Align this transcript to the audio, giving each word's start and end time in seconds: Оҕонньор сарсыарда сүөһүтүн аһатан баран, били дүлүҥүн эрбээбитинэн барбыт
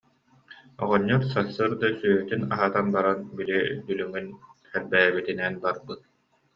Оҕонньор 0.83 1.21
сарсыарда 1.31 1.87
сүөһүтүн 1.99 2.41
аһатан 2.55 2.87
баран, 2.95 3.19
били 3.37 3.57
дүлүҥүн 3.85 4.25
эрбээбитинэн 4.75 5.53
барбыт 5.63 6.01